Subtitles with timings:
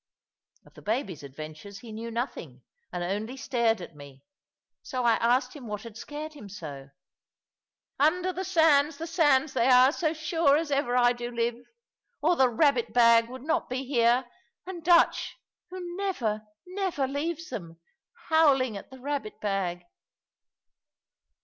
[0.65, 4.23] Of the babies' adventures he knew nothing, and only stared at me;
[4.81, 6.89] so I asked him what had scared him so.
[7.99, 11.67] "Under the sands, the sands, they are, so sure as ever I do live.
[12.19, 14.25] Or the rabbit bag would not be here,
[14.65, 15.37] and Dutch,
[15.69, 17.79] who never, never leaves them,
[18.29, 19.83] howling at the rabbit bag!"